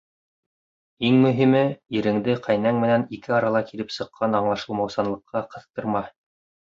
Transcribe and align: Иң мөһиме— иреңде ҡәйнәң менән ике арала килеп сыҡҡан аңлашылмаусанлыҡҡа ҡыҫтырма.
Иң 1.09 1.17
мөһиме— 1.25 1.59
иреңде 1.99 2.37
ҡәйнәң 2.47 2.79
менән 2.83 3.05
ике 3.17 3.35
арала 3.41 3.61
килеп 3.67 3.93
сыҡҡан 3.97 4.39
аңлашылмаусанлыҡҡа 4.41 5.43
ҡыҫтырма. 5.53 6.03